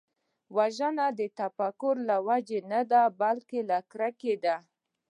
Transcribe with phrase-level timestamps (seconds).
[0.57, 4.55] وژنه د تفکر له وجې نه ده، بلکې له کرکې ده